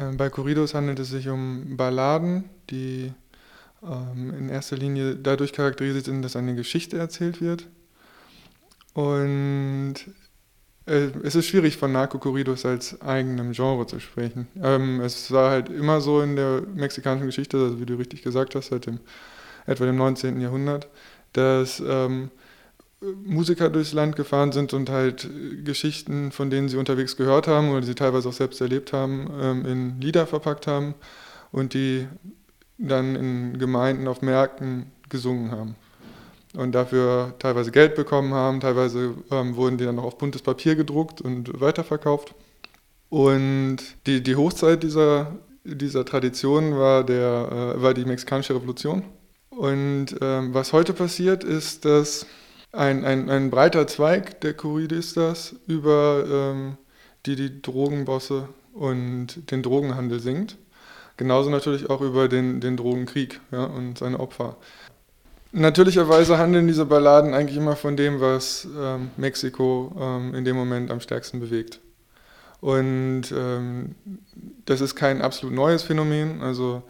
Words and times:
Ähm, 0.00 0.16
bei 0.16 0.30
Corridos 0.30 0.74
handelt 0.74 0.98
es 0.98 1.10
sich 1.10 1.28
um 1.28 1.76
Balladen, 1.76 2.44
die 2.70 3.12
ähm, 3.82 4.32
in 4.36 4.48
erster 4.48 4.76
Linie 4.76 5.16
dadurch 5.16 5.52
charakterisiert 5.52 6.06
sind, 6.06 6.22
dass 6.22 6.36
eine 6.36 6.54
Geschichte 6.54 6.96
erzählt 6.96 7.40
wird. 7.40 7.66
Und 8.94 9.94
äh, 10.86 11.08
es 11.22 11.34
ist 11.34 11.46
schwierig 11.46 11.76
von 11.76 11.92
Narco-Corridos 11.92 12.64
als 12.64 13.00
eigenem 13.02 13.52
Genre 13.52 13.86
zu 13.86 14.00
sprechen. 14.00 14.48
Ähm, 14.62 15.00
es 15.00 15.30
war 15.30 15.50
halt 15.50 15.68
immer 15.68 16.00
so 16.00 16.22
in 16.22 16.36
der 16.36 16.62
mexikanischen 16.74 17.26
Geschichte, 17.26 17.58
also 17.58 17.80
wie 17.80 17.86
du 17.86 17.94
richtig 17.96 18.22
gesagt 18.22 18.54
hast, 18.54 18.68
seit 18.68 18.86
dem, 18.86 19.00
etwa 19.66 19.84
dem 19.84 19.96
19. 19.96 20.40
Jahrhundert, 20.40 20.88
dass 21.32 21.80
ähm, 21.86 22.30
Musiker 23.00 23.70
durchs 23.70 23.92
Land 23.92 24.16
gefahren 24.16 24.52
sind 24.52 24.74
und 24.74 24.90
halt 24.90 25.28
Geschichten, 25.64 26.32
von 26.32 26.50
denen 26.50 26.68
sie 26.68 26.76
unterwegs 26.76 27.16
gehört 27.16 27.48
haben 27.48 27.70
oder 27.70 27.80
die 27.80 27.86
sie 27.86 27.94
teilweise 27.94 28.28
auch 28.28 28.34
selbst 28.34 28.60
erlebt 28.60 28.92
haben, 28.92 29.30
ähm, 29.40 29.66
in 29.66 30.00
Lieder 30.00 30.26
verpackt 30.26 30.66
haben 30.66 30.94
und 31.50 31.72
die 31.72 32.06
dann 32.76 33.16
in 33.16 33.58
Gemeinden 33.58 34.06
auf 34.06 34.22
Märkten 34.22 34.92
gesungen 35.08 35.50
haben. 35.50 35.76
Und 36.54 36.72
dafür 36.72 37.34
teilweise 37.38 37.70
Geld 37.70 37.94
bekommen 37.94 38.34
haben, 38.34 38.60
teilweise 38.60 39.14
ähm, 39.30 39.56
wurden 39.56 39.78
die 39.78 39.84
dann 39.84 39.94
noch 39.94 40.04
auf 40.04 40.18
buntes 40.18 40.42
Papier 40.42 40.74
gedruckt 40.74 41.20
und 41.20 41.60
weiterverkauft. 41.60 42.34
Und 43.08 43.78
die, 44.06 44.22
die 44.22 44.36
Hochzeit 44.36 44.82
dieser, 44.82 45.36
dieser 45.64 46.04
Tradition 46.04 46.76
war, 46.76 47.04
der, 47.04 47.76
äh, 47.76 47.82
war 47.82 47.94
die 47.94 48.04
mexikanische 48.04 48.54
Revolution. 48.54 49.04
Und 49.50 50.16
ähm, 50.20 50.54
was 50.54 50.72
heute 50.72 50.92
passiert, 50.92 51.44
ist, 51.44 51.84
dass 51.84 52.26
ein, 52.72 53.04
ein, 53.04 53.28
ein 53.28 53.50
breiter 53.50 53.86
Zweig 53.86 54.40
der 54.40 54.54
Corridistas 54.54 55.56
über 55.66 56.24
ähm, 56.30 56.76
die 57.26 57.36
die 57.36 57.62
Drogenbosse 57.62 58.48
und 58.72 59.50
den 59.50 59.62
Drogenhandel 59.62 60.20
singt. 60.20 60.56
Genauso 61.16 61.50
natürlich 61.50 61.90
auch 61.90 62.00
über 62.00 62.28
den, 62.28 62.60
den 62.60 62.76
Drogenkrieg 62.76 63.40
ja, 63.52 63.64
und 63.64 63.98
seine 63.98 64.20
Opfer. 64.20 64.56
Natürlicherweise 65.52 66.38
handeln 66.38 66.66
diese 66.68 66.86
Balladen 66.86 67.34
eigentlich 67.34 67.58
immer 67.58 67.76
von 67.76 67.96
dem, 67.96 68.20
was 68.20 68.68
ähm, 68.78 69.10
Mexiko 69.16 69.92
ähm, 70.00 70.34
in 70.34 70.44
dem 70.44 70.56
Moment 70.56 70.90
am 70.90 71.00
stärksten 71.00 71.40
bewegt. 71.40 71.80
Und 72.60 73.24
ähm, 73.36 73.96
das 74.64 74.80
ist 74.80 74.94
kein 74.94 75.22
absolut 75.22 75.54
neues 75.54 75.82
Phänomen. 75.82 76.40
Also 76.40 76.82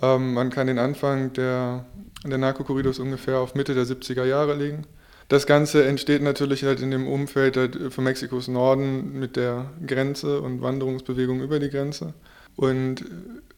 ähm, 0.00 0.34
man 0.34 0.50
kann 0.50 0.66
den 0.66 0.78
Anfang 0.78 1.32
der, 1.32 1.86
der 2.24 2.38
Narco-Corridos 2.38 2.98
ungefähr 2.98 3.38
auf 3.38 3.54
Mitte 3.54 3.74
der 3.74 3.84
70er 3.84 4.24
Jahre 4.24 4.54
legen. 4.54 4.86
Das 5.32 5.46
Ganze 5.46 5.86
entsteht 5.86 6.20
natürlich 6.20 6.62
halt 6.62 6.82
in 6.82 6.90
dem 6.90 7.08
Umfeld 7.08 7.56
halt 7.56 7.90
von 7.90 8.04
Mexikos 8.04 8.48
Norden 8.48 9.18
mit 9.18 9.36
der 9.36 9.70
Grenze 9.86 10.42
und 10.42 10.60
Wanderungsbewegung 10.60 11.40
über 11.40 11.58
die 11.58 11.70
Grenze. 11.70 12.12
Und 12.54 13.06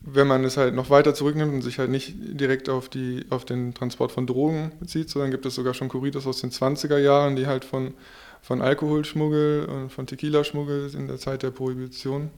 wenn 0.01 0.29
man 0.29 0.45
es 0.45 0.57
halt 0.57 0.77
noch 0.77 0.89
weiter 0.89 1.15
zurücknimmt 1.15 1.53
und 1.53 1.63
sich 1.63 1.81
halt 1.81 1.91
nicht 1.91 2.15
direkt 2.17 2.69
auf, 2.69 2.89
die, 2.89 3.27
auf 3.29 3.45
den 3.45 3.75
Transport 3.75 4.13
von 4.13 4.25
Drogen 4.25 4.71
bezieht, 4.79 5.11
so 5.11 5.19
dann 5.19 5.33
gibt 5.33 5.47
es 5.47 5.57
sogar 5.57 5.75
schon 5.75 5.89
Corridos 5.89 6.29
aus 6.29 6.41
den 6.41 6.53
20er 6.53 6.99
Jahren, 6.99 7.35
die 7.35 7.49
halt 7.49 7.65
von, 7.65 7.95
von 8.41 8.63
Alkoholschmuggel 8.63 9.65
und 9.65 9.91
von 9.91 10.07
Tequila-Schmuggel 10.07 10.95
in 10.95 11.09
der 11.09 11.19
Zeit 11.19 11.43
der 11.43 11.51
Prohibition 11.51 12.31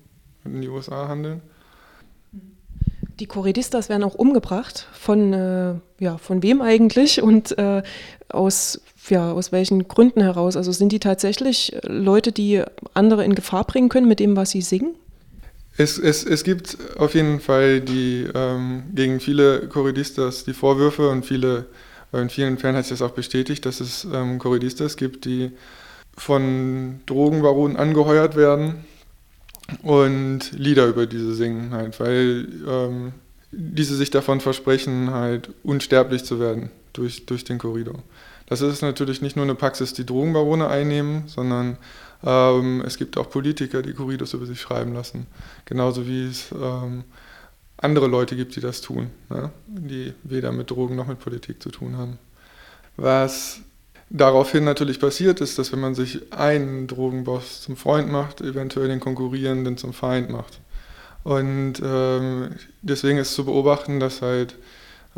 in 0.46 0.62
die 0.62 0.68
USA 0.70 1.08
handeln. 1.08 1.42
Die 3.18 3.26
Corridistas 3.26 3.88
werden 3.88 4.04
auch 4.04 4.14
umgebracht. 4.14 4.86
Von, 4.92 5.32
äh, 5.32 5.74
ja, 5.98 6.18
von 6.18 6.42
wem 6.42 6.60
eigentlich 6.60 7.22
und 7.22 7.56
äh, 7.58 7.82
aus, 8.28 8.80
ja, 9.08 9.32
aus 9.32 9.52
welchen 9.52 9.88
Gründen 9.88 10.20
heraus? 10.20 10.56
Also 10.56 10.72
sind 10.72 10.92
die 10.92 11.00
tatsächlich 11.00 11.76
Leute, 11.82 12.32
die 12.32 12.62
andere 12.92 13.24
in 13.24 13.34
Gefahr 13.34 13.64
bringen 13.64 13.88
können 13.88 14.08
mit 14.08 14.20
dem, 14.20 14.36
was 14.36 14.50
sie 14.50 14.60
singen? 14.60 14.94
Es, 15.78 15.98
es, 15.98 16.24
es 16.24 16.44
gibt 16.44 16.76
auf 16.98 17.14
jeden 17.14 17.40
Fall 17.40 17.80
die, 17.80 18.26
ähm, 18.34 18.84
gegen 18.94 19.20
viele 19.20 19.68
Corridistas 19.68 20.44
die 20.44 20.54
Vorwürfe 20.54 21.08
und 21.08 21.24
viele, 21.24 21.66
in 22.12 22.30
vielen 22.30 22.58
Fällen 22.58 22.76
hat 22.76 22.84
sich 22.84 22.98
das 22.98 23.02
auch 23.02 23.14
bestätigt, 23.14 23.66
dass 23.66 23.80
es 23.80 24.06
ähm, 24.10 24.38
Corridistas 24.38 24.96
gibt, 24.96 25.26
die 25.26 25.52
von 26.16 27.00
Drogenbaronen 27.04 27.76
angeheuert 27.76 28.36
werden 28.36 28.84
und 29.82 30.52
Lieder 30.52 30.86
über 30.86 31.06
diese 31.06 31.34
singen 31.34 31.72
halt, 31.72 31.98
weil 32.00 32.48
ähm, 32.66 33.12
diese 33.50 33.96
sich 33.96 34.10
davon 34.10 34.40
versprechen, 34.40 35.10
halt 35.10 35.50
unsterblich 35.62 36.24
zu 36.24 36.38
werden 36.40 36.70
durch, 36.92 37.26
durch 37.26 37.44
den 37.44 37.58
Korridor. 37.58 38.02
Das 38.46 38.60
ist 38.60 38.82
natürlich 38.82 39.22
nicht 39.22 39.36
nur 39.36 39.44
eine 39.44 39.54
Praxis, 39.54 39.92
die 39.92 40.06
Drogenbarone 40.06 40.68
einnehmen, 40.68 41.24
sondern 41.26 41.78
ähm, 42.24 42.82
es 42.86 42.96
gibt 42.96 43.18
auch 43.18 43.28
Politiker, 43.28 43.82
die 43.82 43.92
Korridors 43.92 44.34
über 44.34 44.46
sich 44.46 44.60
schreiben 44.60 44.94
lassen. 44.94 45.26
Genauso 45.64 46.06
wie 46.06 46.26
es 46.26 46.52
ähm, 46.52 47.04
andere 47.76 48.06
Leute 48.06 48.36
gibt, 48.36 48.56
die 48.56 48.60
das 48.60 48.80
tun, 48.80 49.10
ne? 49.28 49.50
die 49.66 50.14
weder 50.22 50.52
mit 50.52 50.70
Drogen 50.70 50.96
noch 50.96 51.08
mit 51.08 51.18
Politik 51.18 51.62
zu 51.62 51.70
tun 51.70 51.96
haben. 51.96 52.18
Was 52.96 53.60
daraufhin 54.10 54.64
natürlich 54.64 55.00
passiert 55.00 55.40
ist, 55.40 55.58
dass 55.58 55.72
wenn 55.72 55.80
man 55.80 55.94
sich 55.94 56.32
einen 56.32 56.86
Drogenboss 56.86 57.62
zum 57.62 57.76
Freund 57.76 58.10
macht, 58.10 58.40
eventuell 58.40 58.88
den 58.88 59.00
Konkurrierenden 59.00 59.76
zum 59.76 59.92
Feind 59.92 60.30
macht. 60.30 60.60
Und 61.24 61.74
ähm, 61.84 62.50
deswegen 62.82 63.18
ist 63.18 63.34
zu 63.34 63.44
beobachten, 63.44 63.98
dass 63.98 64.22
halt 64.22 64.54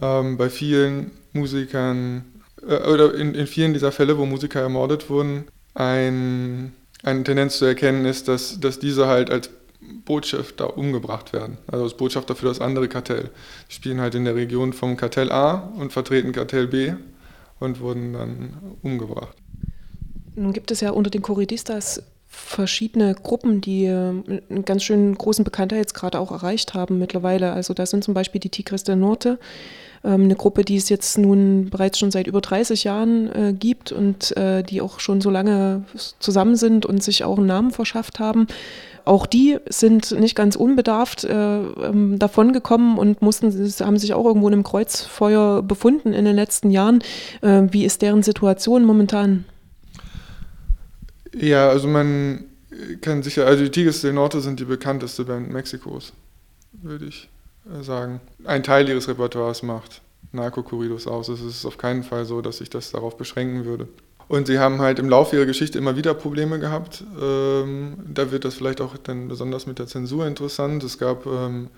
ähm, 0.01 0.39
bei 0.39 0.49
vielen 0.49 1.11
Musikern 1.33 2.25
äh, 2.67 2.89
oder 2.89 3.15
in, 3.15 3.35
in 3.35 3.47
vielen 3.47 3.75
dieser 3.75 3.93
Fälle, 3.93 4.17
wo 4.17 4.25
Musiker 4.25 4.61
ermordet 4.61 5.11
wurden, 5.11 5.45
ein, 5.75 6.73
eine 7.03 7.25
Tendenz 7.25 7.59
zu 7.59 7.67
erkennen 7.67 8.07
ist, 8.07 8.27
dass, 8.27 8.59
dass 8.59 8.79
diese 8.79 9.07
halt 9.07 9.31
als 9.31 9.51
Botschafter 10.07 10.79
umgebracht 10.79 11.35
werden. 11.35 11.59
Also 11.67 11.85
als 11.85 11.95
Botschafter 11.95 12.35
für 12.35 12.47
das 12.47 12.61
andere 12.61 12.89
Kartell. 12.89 13.31
Die 13.69 13.75
spielen 13.75 14.01
halt 14.01 14.15
in 14.15 14.25
der 14.25 14.35
Region 14.35 14.73
vom 14.73 14.97
Kartell 14.97 15.31
A 15.31 15.71
und 15.77 15.93
vertreten 15.93 16.33
Kartell 16.33 16.67
B 16.67 16.95
und 17.61 17.81
wurden 17.81 18.13
dann 18.13 18.77
umgebracht. 18.83 19.37
Nun 20.35 20.53
gibt 20.53 20.71
es 20.71 20.81
ja 20.81 20.91
unter 20.91 21.11
den 21.11 21.23
Corridistas 21.23 22.03
verschiedene 22.29 23.15
Gruppen, 23.15 23.61
die 23.61 23.87
äh, 23.87 24.13
einen 24.51 24.65
ganz 24.65 24.85
schön 24.85 25.15
großen 25.17 25.45
Bekanntheitsgrad 25.45 26.15
auch 26.15 26.31
erreicht 26.31 26.75
haben 26.75 26.99
mittlerweile. 26.99 27.53
Also 27.53 27.75
da 27.75 27.87
sind 27.87 28.05
zum 28.05 28.15
Beispiel 28.15 28.41
die 28.41 28.51
Tigres 28.51 28.85
del 28.85 28.97
Norte, 28.97 29.39
ähm, 30.05 30.25
eine 30.25 30.37
Gruppe, 30.37 30.63
die 30.63 30.77
es 30.77 30.89
jetzt 30.89 31.19
nun 31.19 31.71
bereits 31.71 31.99
schon 31.99 32.11
seit 32.11 32.27
über 32.27 32.41
30 32.41 32.85
Jahren 32.85 33.33
äh, 33.33 33.53
gibt 33.53 33.93
und 33.93 34.37
äh, 34.37 34.63
die 34.63 34.81
auch 34.81 35.01
schon 35.01 35.21
so 35.21 35.31
lange 35.31 35.85
zusammen 36.19 36.57
sind 36.57 36.87
und 36.87 37.03
sich 37.03 37.25
auch 37.25 37.39
einen 37.39 37.47
Namen 37.47 37.71
verschafft 37.71 38.21
haben. 38.21 38.47
Auch 39.09 39.25
die 39.25 39.57
sind 39.71 40.13
nicht 40.13 40.35
ganz 40.35 40.55
unbedarft 40.55 41.25
äh, 41.25 41.33
ähm, 41.33 42.19
davongekommen 42.19 42.99
und 42.99 43.23
mussten, 43.23 43.51
haben 43.81 43.99
sich 43.99 44.13
auch 44.13 44.27
irgendwo 44.27 44.49
in 44.49 44.53
einem 44.53 44.65
Kreuzfeuer 44.65 45.63
befunden 45.63 46.13
in 46.13 46.27
den 46.27 46.37
letzten 46.37 46.71
Jahren. 46.71 46.99
Äh, 47.41 47.63
wie 47.71 47.87
ist 47.87 48.03
deren 48.03 48.23
Situation 48.23 48.85
momentan? 48.85 49.47
Ja, 51.35 51.71
also 51.71 51.89
man 51.89 52.45
kann 53.01 53.23
sicher, 53.23 53.47
also 53.47 53.65
die 53.65 53.71
Tigres 53.71 54.03
del 54.03 54.13
Norte 54.13 54.43
sind 54.43 54.61
die 54.61 54.67
bekannteste 54.67 55.25
Band 55.25 55.51
Mexikos, 55.51 56.13
würde 56.73 57.07
ich 57.07 57.31
äh, 57.65 57.83
sagen. 57.83 58.21
Ein 58.45 58.63
Teil 58.63 58.87
ihres 58.91 59.09
Repertoires 59.09 59.63
macht 59.63 60.03
Narco-Corridos 60.33 61.07
aus. 61.07 61.29
Es 61.29 61.41
ist 61.41 61.65
auf 61.65 61.79
keinen 61.79 62.03
Fall 62.03 62.27
so, 62.27 62.43
dass 62.43 62.61
ich 62.61 62.69
das 62.69 62.91
darauf 62.91 63.17
beschränken 63.17 63.65
würde. 63.65 63.89
Und 64.29 64.47
sie 64.47 64.59
haben 64.59 64.81
halt 64.81 64.99
im 64.99 65.09
Laufe 65.09 65.37
ihrer 65.37 65.47
Geschichte 65.47 65.79
immer 65.79 65.97
wieder 65.97 66.13
Probleme 66.13 66.59
gehabt. 66.59 67.03
Ähm, 67.21 67.97
da 68.07 68.31
wird 68.31 68.45
das 68.45 68.55
vielleicht 68.55 68.81
auch 68.81 68.97
dann 68.99 69.29
besonders 69.29 69.67
mit 69.67 69.79
der 69.79 69.87
Zensur 69.87 70.27
interessant. 70.27 70.85
Es 70.85 70.99
gab 70.99 71.25
ähm, 71.27 71.69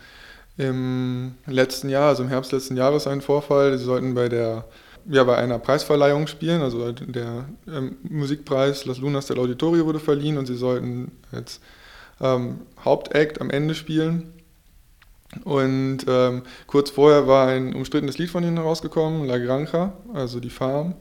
im 0.59 1.37
letzten 1.47 1.89
Jahr, 1.89 2.09
also 2.09 2.25
im 2.25 2.29
Herbst 2.29 2.51
letzten 2.51 2.77
Jahres, 2.77 3.07
einen 3.07 3.21
Vorfall. 3.21 3.79
Sie 3.79 3.85
sollten 3.85 4.15
bei 4.15 4.29
der 4.29 4.65
ja, 5.09 5.25
bei 5.25 5.37
einer 5.37 5.59
Preisverleihung 5.59 6.27
spielen. 6.27 6.63
Also 6.63 6.93
der 6.93 7.47
ähm, 7.69 7.97
Musikpreis 8.03 8.85
Las 8.85 8.99
Lunas 8.99 9.27
del 9.27 9.39
Auditorio 9.39 9.87
wurde 9.87 10.01
verliehen 10.01 10.39
und 10.39 10.47
sie 10.47 10.57
sollten 10.57 11.13
als 11.33 11.61
ähm, 12.21 12.61
Hauptakt 12.85 13.41
am 13.41 13.51
Ende 13.51 13.75
spielen. 13.75 14.33
Und 15.45 15.99
ähm, 16.09 16.43
kurz 16.67 16.91
vorher 16.91 17.29
war 17.29 17.49
ein 17.49 17.75
umstrittenes 17.75 18.19
Lied 18.19 18.31
von 18.31 18.43
ihnen 18.43 18.57
herausgekommen, 18.57 19.27
La 19.27 19.39
Granja, 19.39 19.93
also 20.13 20.41
die 20.41 20.51
Farm, 20.51 20.95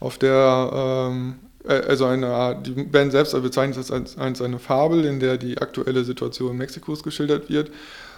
auf 0.00 0.18
der, 0.18 0.70
ähm, 1.10 1.36
äh, 1.64 1.74
also 1.74 2.06
eine 2.06 2.28
Art, 2.28 2.66
die 2.66 2.72
Band 2.72 3.12
selbst 3.12 3.32
bezeichnet 3.40 3.78
es 3.78 3.90
als, 3.90 4.18
als 4.18 4.42
eine 4.42 4.58
Fabel, 4.58 5.04
in 5.04 5.20
der 5.20 5.36
die 5.36 5.58
aktuelle 5.58 6.04
Situation 6.04 6.56
Mexikos 6.56 7.02
geschildert 7.02 7.48
wird, 7.48 7.70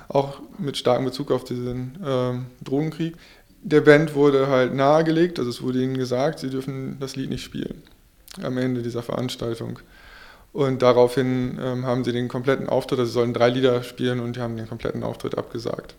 auch 0.09 0.41
mit 0.59 0.77
starkem 0.77 1.05
Bezug 1.05 1.31
auf 1.31 1.45
diesen 1.45 1.99
ähm, 2.05 2.47
Drogenkrieg 2.65 3.15
der 3.63 3.81
Band 3.81 4.15
wurde 4.15 4.49
halt 4.49 4.75
nahegelegt, 4.75 5.39
also 5.39 5.51
es 5.51 5.63
wurde 5.63 5.83
ihnen 5.83 5.97
gesagt, 5.97 6.39
sie 6.39 6.51
dürfen 6.51 6.97
das 7.01 7.17
Lied 7.17 7.31
nicht 7.31 7.43
spielen 7.43 7.83
am 8.43 8.57
Ende 8.57 8.83
dieser 8.83 9.03
Veranstaltung. 9.03 9.81
Und 10.53 10.83
daraufhin 10.83 11.59
ähm, 11.61 11.85
haben 11.85 12.05
sie 12.05 12.13
den 12.13 12.29
kompletten 12.29 12.69
Auftritt, 12.69 12.99
also 13.01 13.11
sie 13.11 13.15
sollen 13.15 13.35
drei 13.35 13.51
Lieder 13.51 13.83
spielen 13.83 14.21
und 14.21 14.37
die 14.37 14.41
haben 14.41 14.57
den 14.57 14.69
kompletten 14.69 15.03
Auftritt 15.03 15.37
abgesagt. 15.37 15.95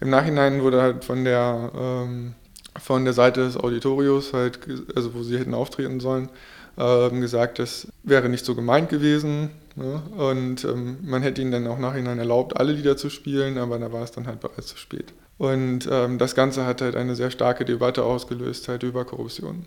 Im 0.00 0.10
Nachhinein 0.10 0.62
wurde 0.62 0.82
halt 0.82 1.04
von 1.04 1.24
der, 1.24 1.70
ähm, 1.78 2.34
von 2.78 3.04
der 3.04 3.14
Seite 3.14 3.44
des 3.44 3.56
Auditoriums, 3.56 4.32
halt, 4.32 4.58
also 4.94 5.14
wo 5.14 5.22
sie 5.22 5.38
hätten 5.38 5.54
auftreten 5.54 6.00
sollen, 6.00 6.28
ähm, 6.76 7.20
gesagt, 7.20 7.58
das 7.58 7.88
wäre 8.02 8.28
nicht 8.28 8.44
so 8.44 8.54
gemeint 8.54 8.88
gewesen. 8.88 9.50
Ne? 9.76 10.02
Und 10.16 10.64
ähm, 10.64 10.98
man 11.02 11.22
hätte 11.22 11.40
ihnen 11.40 11.52
dann 11.52 11.66
auch 11.66 11.78
nachhinein 11.78 12.18
erlaubt, 12.18 12.56
alle 12.56 12.72
Lieder 12.72 12.96
zu 12.96 13.10
spielen, 13.10 13.58
aber 13.58 13.78
da 13.78 13.92
war 13.92 14.02
es 14.02 14.10
dann 14.10 14.26
halt 14.26 14.40
bereits 14.40 14.68
zu 14.68 14.76
spät. 14.76 15.12
Und 15.38 15.88
ähm, 15.90 16.18
das 16.18 16.34
Ganze 16.34 16.64
hat 16.64 16.80
halt 16.80 16.96
eine 16.96 17.16
sehr 17.16 17.30
starke 17.30 17.64
Debatte 17.64 18.04
ausgelöst 18.04 18.68
halt 18.68 18.82
über 18.82 19.04
Korruption. 19.04 19.64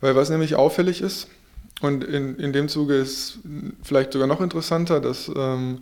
Weil 0.00 0.14
was 0.14 0.30
nämlich 0.30 0.54
auffällig 0.54 1.00
ist, 1.00 1.28
und 1.82 2.04
in, 2.04 2.36
in 2.36 2.54
dem 2.54 2.68
Zuge 2.68 2.94
ist 2.94 3.38
vielleicht 3.82 4.14
sogar 4.14 4.26
noch 4.26 4.40
interessanter, 4.40 4.98
dass 4.98 5.30
ähm 5.36 5.80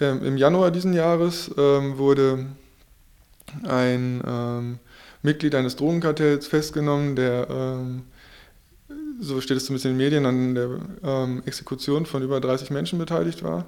im 0.00 0.36
Januar 0.36 0.70
diesen 0.70 0.92
Jahres 0.92 1.50
ähm, 1.58 1.98
wurde 1.98 2.46
ein 3.64 4.22
ähm, 4.26 4.78
Mitglied 5.22 5.54
eines 5.54 5.76
Drogenkartells 5.76 6.46
festgenommen, 6.46 7.16
der, 7.16 7.48
ähm, 7.50 8.02
so 9.20 9.40
steht 9.40 9.56
es 9.56 9.66
zumindest 9.66 9.86
in 9.86 9.92
den 9.92 9.98
Medien, 9.98 10.26
an 10.26 10.54
der 10.54 10.68
ähm, 11.02 11.42
Exekution 11.44 12.06
von 12.06 12.22
über 12.22 12.40
30 12.40 12.70
Menschen 12.70 12.98
beteiligt 12.98 13.42
war. 13.42 13.66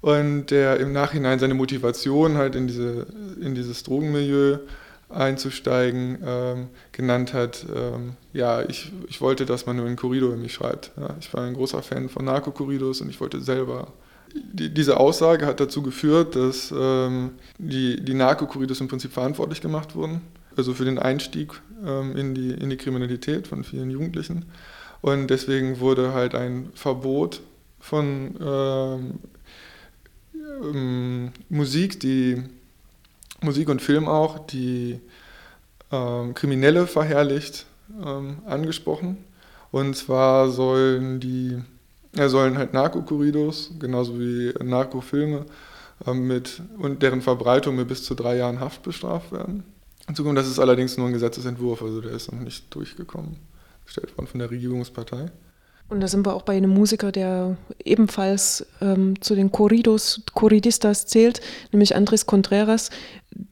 Und 0.00 0.50
der 0.50 0.78
im 0.80 0.92
Nachhinein 0.92 1.38
seine 1.38 1.54
Motivation 1.54 2.36
halt 2.36 2.54
in, 2.54 2.66
diese, 2.66 3.06
in 3.40 3.54
dieses 3.54 3.82
Drogenmilieu 3.82 4.58
einzusteigen, 5.08 6.18
ähm, 6.24 6.68
genannt 6.92 7.32
hat, 7.32 7.64
ähm, 7.74 8.12
ja, 8.32 8.62
ich, 8.62 8.92
ich 9.08 9.20
wollte, 9.20 9.46
dass 9.46 9.66
man 9.66 9.76
nur 9.76 9.86
in 9.86 9.96
Corrido 9.96 10.32
in 10.32 10.42
mich 10.42 10.54
schreibt. 10.54 10.92
Ja, 10.96 11.16
ich 11.20 11.32
war 11.32 11.44
ein 11.44 11.54
großer 11.54 11.82
Fan 11.82 12.08
von 12.08 12.24
Narco-Corridos 12.24 13.00
und 13.00 13.08
ich 13.08 13.20
wollte 13.20 13.40
selber. 13.40 13.92
Die, 14.34 14.72
diese 14.72 14.98
Aussage 14.98 15.46
hat 15.46 15.60
dazu 15.60 15.82
geführt, 15.82 16.36
dass 16.36 16.72
ähm, 16.76 17.30
die, 17.58 18.04
die 18.04 18.14
Narco-Corridos 18.14 18.80
im 18.80 18.88
Prinzip 18.88 19.12
verantwortlich 19.12 19.60
gemacht 19.60 19.94
wurden 19.94 20.20
also 20.56 20.74
für 20.74 20.84
den 20.84 20.98
Einstieg 20.98 21.52
ähm, 21.84 22.16
in, 22.16 22.34
die, 22.34 22.50
in 22.50 22.70
die 22.70 22.76
Kriminalität 22.76 23.48
von 23.48 23.64
vielen 23.64 23.90
Jugendlichen. 23.90 24.46
Und 25.00 25.28
deswegen 25.28 25.80
wurde 25.80 26.14
halt 26.14 26.34
ein 26.34 26.70
Verbot 26.74 27.42
von 27.78 28.36
ähm, 28.40 29.18
ähm, 30.34 31.32
Musik, 31.48 32.00
die 32.00 32.42
Musik 33.42 33.68
und 33.68 33.82
Film 33.82 34.08
auch, 34.08 34.38
die 34.46 35.00
ähm, 35.92 36.34
Kriminelle 36.34 36.86
verherrlicht, 36.86 37.66
ähm, 38.02 38.38
angesprochen. 38.46 39.18
Und 39.70 39.96
zwar 39.96 40.48
sollen 40.48 41.20
die, 41.20 41.58
ja, 42.16 42.28
sollen 42.28 42.56
halt 42.56 42.72
Narkokorridos, 42.72 43.72
genauso 43.78 44.18
wie 44.18 44.54
Narkofilme, 44.62 45.44
ähm, 46.06 46.26
mit 46.26 46.62
und 46.78 47.02
deren 47.02 47.20
Verbreitung 47.20 47.76
mit 47.76 47.88
bis 47.88 48.04
zu 48.04 48.14
drei 48.14 48.36
Jahren 48.36 48.60
Haft 48.60 48.82
bestraft 48.82 49.32
werden. 49.32 49.64
Zukunft, 50.12 50.38
das 50.38 50.48
ist 50.48 50.58
allerdings 50.58 50.96
nur 50.98 51.06
ein 51.06 51.12
Gesetzesentwurf, 51.12 51.82
also 51.82 52.00
der 52.00 52.12
ist 52.12 52.30
noch 52.30 52.40
nicht 52.40 52.74
durchgekommen, 52.74 53.36
gestellt 53.84 54.16
worden 54.16 54.26
von 54.26 54.40
der 54.40 54.50
Regierungspartei. 54.50 55.30
Und 55.88 56.00
da 56.00 56.08
sind 56.08 56.24
wir 56.26 56.34
auch 56.34 56.42
bei 56.42 56.56
einem 56.56 56.70
Musiker, 56.70 57.12
der 57.12 57.56
ebenfalls 57.84 58.66
ähm, 58.80 59.20
zu 59.20 59.34
den 59.34 59.52
Corridos, 59.52 60.22
Corridistas 60.32 61.06
zählt, 61.06 61.40
nämlich 61.72 61.94
Andres 61.94 62.26
Contreras. 62.26 62.90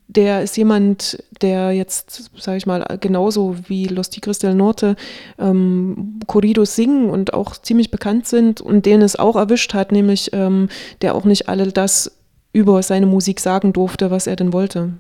Der 0.08 0.42
ist 0.42 0.56
jemand, 0.56 1.22
der 1.42 1.72
jetzt, 1.72 2.30
sage 2.38 2.56
ich 2.56 2.66
mal, 2.66 2.98
genauso 3.00 3.56
wie 3.68 3.86
Los 3.86 4.10
Tigres 4.10 4.38
del 4.38 4.54
Norte 4.54 4.96
ähm, 5.38 6.20
Corridos 6.26 6.74
singen 6.74 7.10
und 7.10 7.34
auch 7.34 7.56
ziemlich 7.56 7.90
bekannt 7.90 8.26
sind 8.26 8.60
und 8.60 8.86
den 8.86 9.02
es 9.02 9.16
auch 9.16 9.36
erwischt 9.36 9.74
hat, 9.74 9.92
nämlich 9.92 10.30
ähm, 10.32 10.68
der 11.02 11.14
auch 11.14 11.24
nicht 11.24 11.48
alle 11.48 11.70
das 11.70 12.12
über 12.52 12.82
seine 12.82 13.06
Musik 13.06 13.40
sagen 13.40 13.72
durfte, 13.72 14.10
was 14.10 14.26
er 14.26 14.36
denn 14.36 14.52
wollte. 14.52 14.92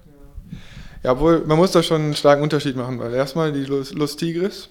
Ja, 1.02 1.18
wohl, 1.18 1.42
man 1.46 1.58
muss 1.58 1.72
da 1.72 1.82
schon 1.82 2.02
einen 2.02 2.14
starken 2.14 2.42
Unterschied 2.42 2.76
machen, 2.76 2.98
weil 2.98 3.12
erstmal 3.12 3.52
die 3.52 3.64
Los, 3.64 3.92
Los 3.92 4.16
Tigres, 4.16 4.68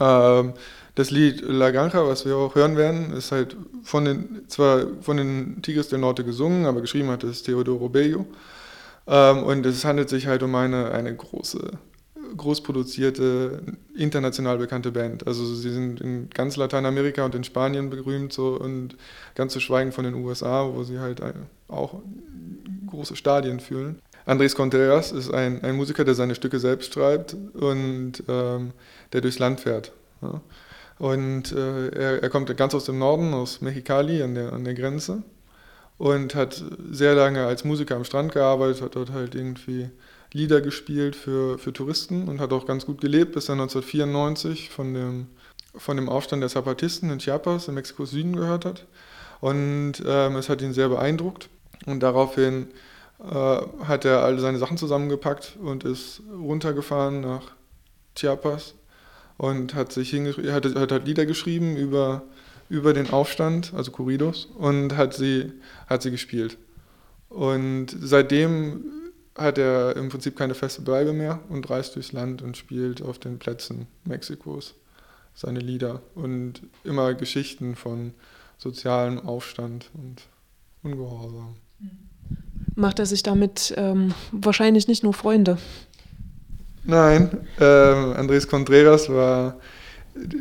ähm, 0.00 0.54
das 0.94 1.10
Lied 1.10 1.42
La 1.42 1.70
Granja, 1.70 2.06
was 2.06 2.24
wir 2.24 2.36
auch 2.36 2.54
hören 2.54 2.76
werden, 2.76 3.12
ist 3.12 3.30
halt 3.30 3.56
von 3.82 4.06
den, 4.06 4.42
zwar 4.48 4.86
von 5.02 5.18
den 5.18 5.60
Tigres 5.60 5.88
del 5.88 5.98
Norte 5.98 6.24
gesungen, 6.24 6.64
aber 6.64 6.80
geschrieben 6.80 7.10
hat 7.10 7.22
es 7.22 7.42
Teodoro 7.42 7.90
Bello. 7.90 8.26
Ähm, 9.06 9.42
und 9.42 9.66
es 9.66 9.84
handelt 9.84 10.08
sich 10.08 10.26
halt 10.26 10.42
um 10.42 10.54
eine, 10.54 10.92
eine 10.92 11.14
große, 11.14 11.72
groß 12.38 12.62
produzierte, 12.62 13.60
international 13.94 14.56
bekannte 14.56 14.90
Band. 14.90 15.26
Also 15.26 15.44
sie 15.44 15.70
sind 15.70 16.00
in 16.00 16.30
ganz 16.30 16.56
Lateinamerika 16.56 17.26
und 17.26 17.34
in 17.34 17.44
Spanien 17.44 17.90
berühmt 17.90 18.32
so 18.32 18.58
und 18.58 18.96
ganz 19.34 19.52
zu 19.52 19.60
schweigen 19.60 19.92
von 19.92 20.04
den 20.04 20.14
USA, 20.14 20.70
wo 20.72 20.82
sie 20.82 20.98
halt 20.98 21.22
auch 21.68 22.00
große 22.86 23.16
Stadien 23.16 23.60
fühlen. 23.60 24.00
Andres 24.26 24.56
Contreras 24.56 25.12
ist 25.12 25.32
ein, 25.32 25.62
ein 25.62 25.76
Musiker, 25.76 26.04
der 26.04 26.14
seine 26.14 26.34
Stücke 26.34 26.58
selbst 26.58 26.92
schreibt 26.92 27.36
und 27.54 28.24
ähm, 28.28 28.72
der 29.12 29.20
durchs 29.20 29.38
Land 29.38 29.60
fährt. 29.60 29.92
Ja. 30.20 30.40
Und 30.98 31.52
äh, 31.52 31.88
er, 31.88 32.22
er, 32.22 32.30
kommt 32.30 32.54
ganz 32.56 32.74
aus 32.74 32.86
dem 32.86 32.98
Norden, 32.98 33.34
aus 33.34 33.60
Mexicali 33.60 34.22
an 34.22 34.34
der, 34.34 34.52
an 34.52 34.64
der 34.64 34.74
Grenze 34.74 35.22
und 35.98 36.34
hat 36.34 36.62
sehr 36.90 37.14
lange 37.14 37.46
als 37.46 37.64
Musiker 37.64 37.96
am 37.96 38.04
Strand 38.04 38.32
gearbeitet, 38.32 38.82
hat 38.82 38.96
dort 38.96 39.12
halt 39.12 39.34
irgendwie 39.34 39.90
Lieder 40.32 40.60
gespielt 40.60 41.14
für, 41.14 41.58
für 41.58 41.72
Touristen 41.72 42.28
und 42.28 42.40
hat 42.40 42.52
auch 42.52 42.66
ganz 42.66 42.84
gut 42.84 43.00
gelebt, 43.00 43.32
bis 43.32 43.48
er 43.48 43.52
1994 43.52 44.70
von 44.70 44.92
dem, 44.92 45.26
von 45.76 45.96
dem 45.96 46.08
Aufstand 46.08 46.42
der 46.42 46.50
Zapatisten 46.50 47.10
in 47.10 47.20
Chiapas 47.20 47.68
in 47.68 47.74
Mexikos 47.74 48.10
Süden 48.10 48.34
gehört 48.34 48.64
hat. 48.64 48.86
Und 49.40 50.02
ähm, 50.04 50.36
es 50.36 50.48
hat 50.48 50.62
ihn 50.62 50.72
sehr 50.72 50.88
beeindruckt 50.88 51.48
und 51.86 52.02
daraufhin 52.02 52.68
hat 53.18 54.04
er 54.04 54.22
all 54.22 54.38
seine 54.38 54.58
Sachen 54.58 54.76
zusammengepackt 54.76 55.56
und 55.62 55.84
ist 55.84 56.22
runtergefahren 56.30 57.20
nach 57.20 57.52
Chiapas 58.14 58.74
und 59.38 59.74
hat 59.74 59.92
sich 59.92 60.12
hat, 60.12 60.64
hat, 60.74 60.92
hat 60.92 61.06
Lieder 61.06 61.26
geschrieben 61.26 61.76
über, 61.76 62.22
über 62.68 62.92
den 62.92 63.10
Aufstand, 63.10 63.72
also 63.74 63.90
Corridos, 63.90 64.46
und 64.46 64.96
hat 64.96 65.14
sie, 65.14 65.52
hat 65.86 66.02
sie 66.02 66.10
gespielt. 66.10 66.58
Und 67.28 67.88
seitdem 67.98 68.84
hat 69.34 69.58
er 69.58 69.96
im 69.96 70.08
Prinzip 70.08 70.36
keine 70.36 70.54
feste 70.54 70.82
Bleibe 70.82 71.12
mehr 71.12 71.40
und 71.48 71.68
reist 71.68 71.96
durchs 71.96 72.12
Land 72.12 72.40
und 72.40 72.56
spielt 72.56 73.02
auf 73.02 73.18
den 73.18 73.38
Plätzen 73.38 73.86
Mexikos 74.04 74.74
seine 75.34 75.60
Lieder 75.60 76.00
und 76.14 76.62
immer 76.84 77.12
Geschichten 77.12 77.76
von 77.76 78.14
sozialem 78.56 79.20
Aufstand 79.20 79.90
und 79.92 80.22
Ungehorsam. 80.82 81.56
Mhm 81.78 82.15
macht 82.76 82.98
er 82.98 83.06
sich 83.06 83.22
damit 83.22 83.74
ähm, 83.76 84.14
wahrscheinlich 84.30 84.86
nicht 84.86 85.02
nur 85.02 85.14
Freunde. 85.14 85.58
Nein, 86.84 87.30
ähm, 87.60 88.12
Andres 88.16 88.46
Contreras 88.46 89.08
war 89.08 89.56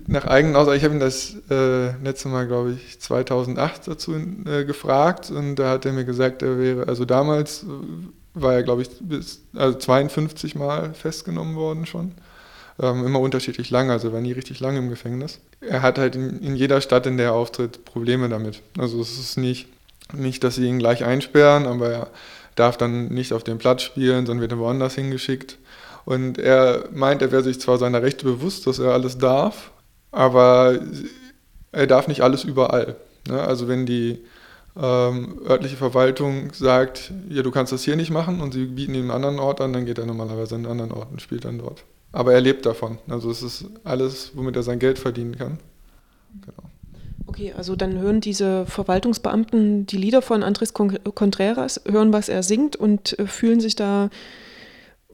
nach 0.08 0.26
eigenen 0.26 0.56
Aussage, 0.56 0.78
ich 0.78 0.84
habe 0.84 0.94
ihn 0.94 1.00
das 1.00 1.36
äh, 1.50 1.92
letzte 2.04 2.30
Mal, 2.30 2.48
glaube 2.48 2.74
ich, 2.74 3.00
2008 3.00 3.88
dazu 3.88 4.14
äh, 4.14 4.64
gefragt 4.64 5.32
und 5.32 5.56
da 5.56 5.72
hat 5.72 5.86
er 5.86 5.94
mir 5.94 6.06
gesagt, 6.06 6.44
er 6.44 6.60
wäre, 6.60 6.88
also 6.88 7.04
damals 7.04 7.66
war 8.34 8.54
er, 8.54 8.64
glaube 8.64 8.84
ich, 8.84 8.90
bis 9.00 9.42
also 9.56 9.78
52 9.78 10.56
Mal 10.56 10.94
festgenommen 10.94 11.56
worden 11.56 11.86
schon. 11.86 12.12
Ähm, 12.78 13.06
immer 13.06 13.22
unterschiedlich 13.22 13.70
lang, 13.70 13.90
also 13.90 14.10
er 14.10 14.14
war 14.14 14.22
nie 14.22 14.34
richtig 14.34 14.60
lange 14.60 14.80
im 14.80 14.90
Gefängnis. 14.90 15.40
Er 15.62 15.82
hat 15.82 15.98
halt 15.98 16.16
in, 16.16 16.40
in 16.40 16.56
jeder 16.56 16.82
Stadt, 16.82 17.06
in 17.06 17.16
der 17.18 17.28
er 17.28 17.34
auftritt, 17.34 17.86
Probleme 17.86 18.28
damit. 18.28 18.62
Also 18.78 19.00
es 19.02 19.18
ist 19.18 19.38
nicht 19.38 19.68
nicht, 20.14 20.44
dass 20.44 20.56
sie 20.56 20.68
ihn 20.68 20.80
gleich 20.80 21.04
einsperren, 21.04 21.66
aber 21.66 21.90
er 21.90 22.08
darf 22.56 22.78
dann 22.78 23.10
nicht 23.10 23.34
auf 23.34 23.44
dem 23.44 23.58
Platz 23.58 23.82
spielen, 23.82 24.26
sondern 24.26 24.42
wird 24.42 24.52
er 24.52 24.60
woanders 24.60 24.96
hingeschickt. 24.96 25.58
Und 26.06 26.38
er 26.38 26.88
meint, 26.94 27.22
er 27.22 27.32
wäre 27.32 27.44
sich 27.44 27.60
zwar 27.60 27.78
seiner 27.78 28.02
Rechte 28.02 28.26
bewusst, 28.26 28.68
dass 28.68 28.80
er 28.80 28.92
alles 28.92 29.18
darf, 29.18 29.72
aber 30.12 30.80
er 31.72 31.88
darf 31.88 32.08
nicht 32.08 32.22
alles 32.22 32.44
überall. 32.44 32.96
Ne? 33.28 33.42
Also 33.42 33.68
wenn 33.68 33.86
die 33.86 34.20
ähm, 34.78 35.42
örtliche 35.48 35.78
Verwaltung 35.78 36.52
sagt, 36.54 37.12
ja, 37.30 37.42
du 37.42 37.52
kannst 37.52 37.74
das 37.74 37.84
hier 37.84 37.96
nicht 37.96 38.12
machen 38.12 38.42
und 38.42 38.54
sie 38.54 38.66
bieten 38.66 38.94
ihm 38.94 39.04
einen 39.04 39.12
anderen 39.12 39.40
Ort 39.40 39.62
an, 39.62 39.74
dann 39.74 39.86
geht 39.86 39.98
er 39.98 40.06
normalerweise 40.06 40.56
an 40.56 40.62
einen 40.62 40.72
anderen 40.72 40.92
Ort 40.92 41.12
und 41.12 41.22
spielt 41.22 41.46
dann 41.46 41.58
dort. 41.58 41.84
Aber 42.12 42.34
er 42.34 42.42
lebt 42.42 42.66
davon. 42.66 43.00
Also 43.10 43.32
es 43.32 43.42
ist 43.42 43.66
alles, 43.84 44.32
womit 44.36 44.56
er 44.56 44.64
sein 44.64 44.80
Geld 44.80 45.00
verdienen 45.00 45.38
kann. 45.38 45.60
Genau. 46.46 46.70
Okay, 47.36 47.52
also 47.52 47.76
dann 47.76 48.00
hören 48.00 48.22
diese 48.22 48.66
Verwaltungsbeamten 48.66 49.86
die 49.86 49.98
Lieder 49.98 50.22
von 50.22 50.42
Andres 50.42 50.74
Contreras, 50.74 51.82
hören, 51.86 52.14
was 52.14 52.30
er 52.30 52.44
singt 52.44 52.78
und 52.78 53.20
äh, 53.20 53.28
fühlen 53.28 53.60
sich 53.60 53.76
da, 53.76 54.10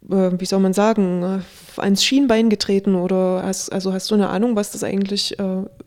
äh, 0.08 0.30
wie 0.38 0.46
soll 0.46 0.60
man 0.60 0.74
sagen, 0.74 1.24
äh, 1.24 1.82
ans 1.82 2.04
Schienbein 2.04 2.52
getreten 2.52 2.94
oder 2.94 3.42
hast, 3.44 3.72
also 3.72 3.92
hast 3.92 4.12
du 4.12 4.14
eine 4.14 4.30
Ahnung, 4.30 4.56
was 4.56 4.72
das 4.72 4.84
eigentlich 4.84 5.36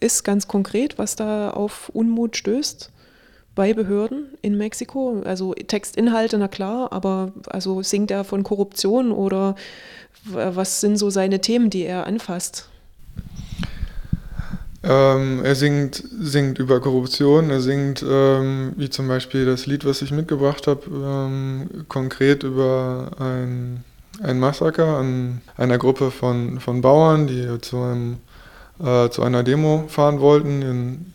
ist, 0.00 0.24
ganz 0.24 0.48
konkret, 0.48 0.98
was 0.98 1.14
da 1.14 1.50
auf 1.50 1.88
Unmut 1.90 2.36
stößt? 2.36 2.90
bei 3.54 3.72
Behörden 3.72 4.36
in 4.42 4.58
Mexiko? 4.58 5.22
Also 5.24 5.54
Textinhalte, 5.54 6.38
na 6.38 6.48
klar, 6.48 6.92
aber 6.92 7.32
also 7.46 7.84
singt 7.84 8.10
er 8.10 8.24
von 8.24 8.42
Korruption 8.42 9.12
oder 9.12 9.54
was 10.24 10.80
sind 10.80 10.96
so 10.96 11.10
seine 11.10 11.40
Themen, 11.40 11.70
die 11.70 11.84
er 11.84 12.04
anfasst? 12.08 12.68
Ähm, 14.86 15.42
er 15.42 15.54
singt, 15.54 16.02
singt 16.20 16.58
über 16.58 16.78
Korruption, 16.80 17.48
er 17.48 17.60
singt, 17.60 18.04
ähm, 18.06 18.74
wie 18.76 18.90
zum 18.90 19.08
Beispiel 19.08 19.46
das 19.46 19.64
Lied, 19.64 19.86
was 19.86 20.02
ich 20.02 20.10
mitgebracht 20.10 20.66
habe, 20.66 20.82
ähm, 20.90 21.86
konkret 21.88 22.42
über 22.42 23.12
ein, 23.18 23.82
ein 24.22 24.38
Massaker 24.38 24.98
an 24.98 25.40
einer 25.56 25.78
Gruppe 25.78 26.10
von, 26.10 26.60
von 26.60 26.82
Bauern, 26.82 27.26
die 27.26 27.58
zu 27.62 27.78
einem 27.78 28.18
äh, 28.82 29.08
zu 29.08 29.22
einer 29.22 29.42
Demo 29.42 29.84
fahren 29.88 30.20
wollten 30.20 30.60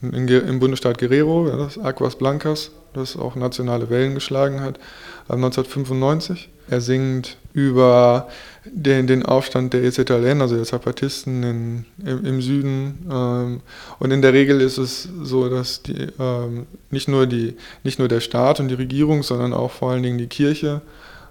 in, 0.02 0.14
in, 0.14 0.28
im 0.28 0.60
Bundesstaat 0.60 0.98
Guerrero, 0.98 1.48
ja, 1.50 1.58
das 1.58 1.78
Aguas 1.78 2.16
Blancas, 2.16 2.72
das 2.94 3.18
auch 3.18 3.36
nationale 3.36 3.90
Wellen 3.90 4.16
geschlagen 4.16 4.62
hat, 4.62 4.80
1995. 5.28 6.50
Er 6.70 6.82
singt 6.82 7.38
über 7.54 8.28
den, 8.66 9.08
den 9.08 9.26
Aufstand 9.26 9.74
der 9.74 9.84
EZLN, 9.84 10.42
also 10.42 10.56
der 10.56 10.66
Zapatisten 10.66 11.44
in, 11.44 11.86
im, 12.06 12.26
im, 12.26 12.42
Süden. 12.42 13.08
Ähm, 13.12 13.62
und 13.98 14.12
in 14.12 14.22
der 14.22 14.34
Regel 14.34 14.62
ist 14.62 14.78
es 14.78 15.10
so, 15.22 15.50
dass 15.50 15.82
die, 15.82 16.08
ähm, 16.20 16.68
nicht, 16.92 17.08
nur 17.08 17.26
die, 17.26 17.56
nicht 17.84 17.98
nur 17.98 18.08
der 18.08 18.20
Staat 18.20 18.60
und 18.60 18.68
die 18.68 18.76
Regierung, 18.76 19.24
sondern 19.24 19.54
auch 19.54 19.72
vor 19.72 19.92
allen 19.92 20.04
Dingen 20.04 20.20
die 20.20 20.28
Kirche 20.28 20.82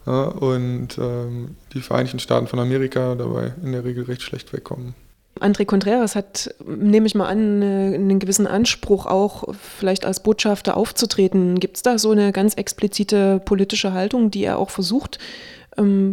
äh, 0.06 0.10
und 0.10 0.98
ähm, 0.98 1.56
die 1.72 1.82
Vereinigten 1.82 2.18
Staaten 2.18 2.48
von 2.48 2.58
Amerika 2.58 3.14
dabei 3.14 3.52
in 3.62 3.72
der 3.72 3.84
Regel 3.84 4.04
recht 4.04 4.22
schlecht 4.22 4.52
wegkommen. 4.52 4.94
André 5.40 5.64
Contreras 5.64 6.14
hat, 6.14 6.54
nehme 6.64 7.06
ich 7.06 7.14
mal 7.14 7.26
an, 7.26 7.62
einen 7.62 8.18
gewissen 8.18 8.46
Anspruch 8.46 9.06
auch, 9.06 9.44
vielleicht 9.78 10.04
als 10.04 10.22
Botschafter 10.22 10.76
aufzutreten. 10.76 11.60
Gibt 11.60 11.76
es 11.76 11.82
da 11.82 11.98
so 11.98 12.10
eine 12.10 12.32
ganz 12.32 12.54
explizite 12.54 13.40
politische 13.44 13.92
Haltung, 13.92 14.30
die 14.30 14.44
er 14.44 14.58
auch 14.58 14.70
versucht, 14.70 15.18
ähm, 15.76 16.12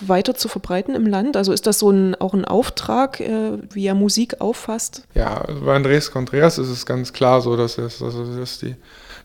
weiter 0.00 0.34
zu 0.34 0.48
verbreiten 0.48 0.94
im 0.94 1.06
Land? 1.06 1.36
Also 1.36 1.52
ist 1.52 1.66
das 1.66 1.78
so 1.78 1.90
ein, 1.90 2.14
auch 2.14 2.34
ein 2.34 2.44
Auftrag, 2.44 3.20
äh, 3.20 3.58
wie 3.72 3.86
er 3.86 3.94
Musik 3.94 4.40
auffasst? 4.40 5.04
Ja, 5.14 5.42
also 5.42 5.64
bei 5.64 5.76
Andrés 5.76 6.10
Contreras 6.10 6.58
ist 6.58 6.68
es 6.68 6.86
ganz 6.86 7.12
klar 7.12 7.40
so, 7.40 7.56
dass, 7.56 7.78
es, 7.78 7.98
dass, 7.98 8.58
die, 8.58 8.76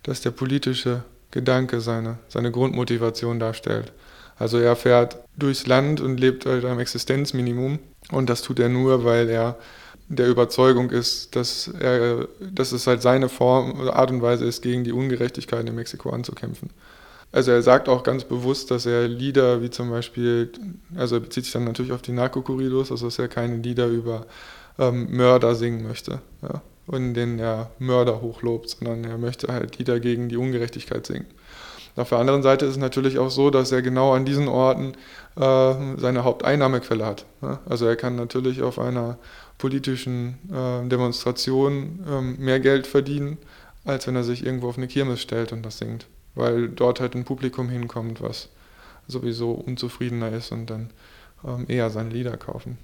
dass 0.04 0.22
der 0.22 0.32
politische 0.32 1.04
Gedanke 1.32 1.82
seine, 1.82 2.18
seine 2.28 2.52
Grundmotivation 2.52 3.40
darstellt. 3.40 3.92
Also 4.38 4.58
er 4.58 4.76
fährt 4.76 5.18
durchs 5.38 5.66
Land 5.68 6.02
und 6.02 6.20
lebt 6.20 6.46
halt 6.46 6.66
am 6.66 6.80
Existenzminimum 6.80 7.80
und 8.16 8.30
das 8.30 8.42
tut 8.42 8.60
er 8.60 8.70
nur, 8.70 9.04
weil 9.04 9.30
er 9.30 9.58
der 10.08 10.28
Überzeugung 10.28 10.92
ist, 10.92 11.36
dass, 11.36 11.68
er, 11.68 12.28
dass 12.40 12.72
es 12.72 12.88
halt 12.88 13.02
seine 13.02 13.28
Form, 13.28 13.90
Art 13.90 14.12
und 14.12 14.22
Weise 14.22 14.46
ist, 14.46 14.62
gegen 14.62 14.84
die 14.84 14.92
Ungerechtigkeiten 14.92 15.68
in 15.68 15.76
Mexiko 15.76 16.12
anzukämpfen. 16.12 16.70
Also 17.32 17.52
er 17.52 17.62
sagt 17.62 17.90
auch 17.90 18.04
ganz 18.04 18.24
bewusst, 18.24 18.72
dass 18.72 18.86
er 18.86 19.08
Lieder 19.08 19.62
wie 19.62 19.70
zum 19.70 19.90
Beispiel, 19.90 20.52
also 20.96 21.16
er 21.16 21.22
bezieht 21.22 21.44
sich 21.44 21.54
dann 21.54 21.66
natürlich 21.66 21.92
auf 21.92 22.02
die 22.02 22.14
Narco-Corridos, 22.14 22.92
also 22.92 23.08
dass 23.08 23.20
er 23.20 23.28
keine 23.28 23.58
Lieder 23.58 23.88
über 23.88 24.26
ähm, 24.78 25.08
Mörder 25.16 25.56
singen 25.56 25.86
möchte 25.86 26.22
ja, 26.42 26.62
und 26.88 27.14
denen 27.14 27.40
er 27.40 27.72
Mörder 27.80 28.22
hochlobt, 28.22 28.70
sondern 28.70 29.04
er 29.04 29.18
möchte 29.18 29.48
halt 29.48 29.78
Lieder 29.78 30.00
gegen 30.00 30.30
die 30.30 30.38
Ungerechtigkeit 30.38 31.06
singen. 31.06 31.26
Auf 31.96 32.10
der 32.10 32.18
anderen 32.18 32.44
Seite 32.44 32.66
ist 32.66 32.72
es 32.72 32.78
natürlich 32.78 33.20
auch 33.20 33.30
so, 33.30 33.50
dass 33.50 33.72
er 33.72 33.82
genau 33.82 34.14
an 34.14 34.26
diesen 34.26 34.50
Orten 34.50 34.94
äh, 35.38 35.74
seine 35.98 36.26
Haupteinnahmequelle 36.26 37.06
hat. 37.06 37.26
Ja? 37.42 37.62
Also 37.66 37.86
er 37.86 37.96
kann 37.96 38.18
natürlich 38.18 38.62
auf 38.62 38.80
einer 38.80 39.18
politischen 39.58 40.38
äh, 40.52 40.88
Demonstration 40.90 42.04
ähm, 42.10 42.36
mehr 42.38 42.60
Geld 42.60 42.86
verdienen, 42.86 43.38
als 43.86 44.08
wenn 44.08 44.16
er 44.16 44.26
sich 44.26 44.46
irgendwo 44.46 44.68
auf 44.68 44.78
eine 44.78 44.88
Kirmes 44.88 45.22
stellt 45.22 45.54
und 45.54 45.64
das 45.64 45.78
singt. 45.78 46.08
Weil 46.36 46.68
dort 46.68 47.00
halt 47.00 47.16
ein 47.16 47.24
Publikum 47.24 47.70
hinkommt, 47.70 48.22
was 48.22 48.50
sowieso 49.08 49.52
unzufriedener 49.52 50.34
ist 50.34 50.52
und 50.52 50.70
dann 50.70 50.90
ähm, 51.46 51.66
eher 51.70 51.90
seine 51.92 52.10
Lieder 52.10 52.36
kaufen 52.36 52.78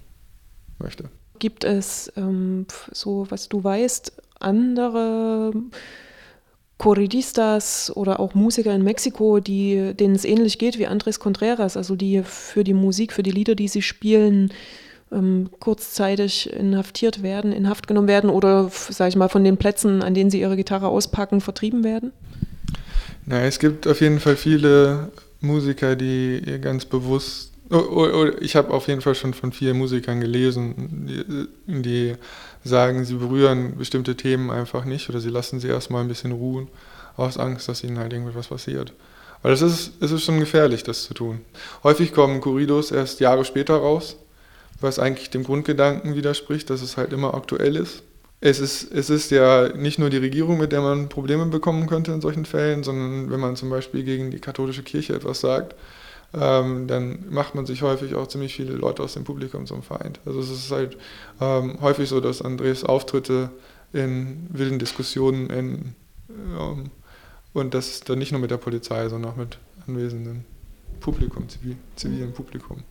möchte. 0.78 1.10
Gibt 1.42 1.64
es, 1.64 2.12
ähm, 2.16 2.66
so 2.92 3.26
was 3.28 3.48
du 3.48 3.64
weißt, 3.64 4.12
andere 4.38 5.52
Corridistas 6.78 7.90
oder 7.96 8.20
auch 8.20 8.34
Musiker 8.34 8.72
in 8.72 8.84
Mexiko, 8.84 9.40
die, 9.40 9.92
denen 9.92 10.14
es 10.14 10.24
ähnlich 10.24 10.60
geht 10.60 10.78
wie 10.78 10.86
Andres 10.86 11.18
Contreras, 11.18 11.76
also 11.76 11.96
die 11.96 12.22
für 12.22 12.62
die 12.62 12.74
Musik, 12.74 13.12
für 13.12 13.24
die 13.24 13.32
Lieder, 13.32 13.56
die 13.56 13.66
sie 13.66 13.82
spielen, 13.82 14.52
ähm, 15.10 15.50
kurzzeitig 15.58 16.48
inhaftiert 16.52 17.24
werden, 17.24 17.50
in 17.50 17.68
Haft 17.68 17.88
genommen 17.88 18.06
werden 18.06 18.30
oder, 18.30 18.70
sage 18.70 19.08
ich 19.08 19.16
mal, 19.16 19.28
von 19.28 19.42
den 19.42 19.56
Plätzen, 19.56 20.00
an 20.00 20.14
denen 20.14 20.30
sie 20.30 20.40
ihre 20.40 20.54
Gitarre 20.54 20.86
auspacken, 20.86 21.40
vertrieben 21.40 21.82
werden? 21.82 22.12
Na, 23.26 23.40
es 23.40 23.58
gibt 23.58 23.88
auf 23.88 24.00
jeden 24.00 24.20
Fall 24.20 24.36
viele 24.36 25.10
Musiker, 25.40 25.96
die 25.96 26.60
ganz 26.60 26.84
bewusst, 26.84 27.51
ich 28.40 28.56
habe 28.56 28.72
auf 28.72 28.88
jeden 28.88 29.00
Fall 29.00 29.14
schon 29.14 29.32
von 29.32 29.52
vielen 29.52 29.78
Musikern 29.78 30.20
gelesen, 30.20 31.54
die, 31.66 32.14
sagen, 32.64 33.04
sie 33.04 33.14
berühren 33.14 33.76
bestimmte 33.78 34.16
Themen 34.16 34.50
einfach 34.50 34.84
nicht 34.84 35.08
oder 35.08 35.20
sie 35.20 35.30
lassen 35.30 35.58
sie 35.58 35.68
erstmal 35.68 36.02
ein 36.02 36.08
bisschen 36.08 36.32
ruhen, 36.32 36.68
aus 37.16 37.38
Angst, 37.38 37.68
dass 37.68 37.82
ihnen 37.82 37.98
halt 37.98 38.12
irgendwas 38.12 38.48
passiert. 38.48 38.92
Weil 39.42 39.52
es 39.52 39.62
ist, 39.62 39.92
es 40.00 40.12
ist 40.12 40.24
schon 40.24 40.38
gefährlich, 40.38 40.84
das 40.84 41.04
zu 41.04 41.14
tun. 41.14 41.40
Häufig 41.82 42.12
kommen 42.12 42.40
Corridos 42.40 42.90
erst 42.92 43.20
Jahre 43.20 43.44
später 43.44 43.74
raus, 43.74 44.16
was 44.80 44.98
eigentlich 44.98 45.30
dem 45.30 45.42
Grundgedanken 45.42 46.14
widerspricht, 46.14 46.70
dass 46.70 46.82
es 46.82 46.96
halt 46.96 47.12
immer 47.12 47.34
aktuell 47.34 47.76
ist. 47.76 48.02
Es 48.40 48.58
ist, 48.58 48.92
es 48.92 49.08
ist 49.08 49.30
ja 49.30 49.68
nicht 49.68 49.98
nur 49.98 50.10
die 50.10 50.16
Regierung, 50.16 50.58
mit 50.58 50.72
der 50.72 50.80
man 50.80 51.08
Probleme 51.08 51.46
bekommen 51.46 51.86
könnte 51.86 52.12
in 52.12 52.20
solchen 52.20 52.44
Fällen, 52.44 52.82
sondern 52.82 53.30
wenn 53.30 53.40
man 53.40 53.56
zum 53.56 53.70
Beispiel 53.70 54.02
gegen 54.02 54.30
die 54.30 54.40
katholische 54.40 54.82
Kirche 54.82 55.14
etwas 55.14 55.40
sagt, 55.40 55.76
ähm, 56.34 56.86
dann 56.86 57.26
macht 57.30 57.54
man 57.54 57.66
sich 57.66 57.82
häufig 57.82 58.14
auch 58.14 58.26
ziemlich 58.26 58.54
viele 58.54 58.72
Leute 58.72 59.02
aus 59.02 59.14
dem 59.14 59.24
Publikum 59.24 59.66
zum 59.66 59.82
Feind. 59.82 60.20
Also 60.24 60.40
es 60.40 60.50
ist 60.50 60.70
halt 60.70 60.96
ähm, 61.40 61.78
häufig 61.80 62.08
so, 62.08 62.20
dass 62.20 62.42
Andres 62.42 62.84
Auftritte 62.84 63.50
in 63.92 64.46
wilden 64.50 64.78
Diskussionen 64.78 65.50
enden. 65.50 65.96
Ähm, 66.30 66.90
und 67.52 67.74
das 67.74 68.00
dann 68.00 68.18
nicht 68.18 68.32
nur 68.32 68.40
mit 68.40 68.50
der 68.50 68.56
Polizei, 68.56 69.08
sondern 69.08 69.32
auch 69.32 69.36
mit 69.36 69.58
anwesendem 69.86 70.44
Publikum, 71.00 71.48
zivil, 71.48 71.76
zivilem 71.96 72.32
Publikum. 72.32 72.82